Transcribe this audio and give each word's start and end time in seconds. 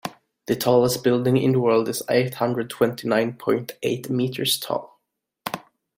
The 0.47 0.55
tallest 0.55 1.03
building 1.03 1.37
in 1.37 1.51
the 1.51 1.59
world 1.59 1.87
is 1.87 2.01
eight 2.09 2.33
hundred 2.33 2.71
twenty 2.71 3.07
nine 3.07 3.33
point 3.33 3.73
eight 3.83 4.09
meters 4.09 4.57
tall. 4.59 4.99